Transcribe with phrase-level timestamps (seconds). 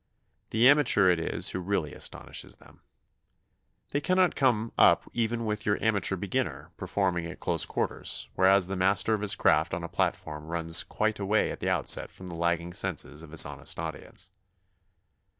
[0.49, 2.81] The amateur it is who really astonishes them.
[3.91, 8.75] They cannot come up even with your amateur beginner, performing at close quarters; whereas the
[8.75, 12.35] master of his craft on a platform runs quite away at the outset from the
[12.35, 14.31] lagging senses of his honest audience.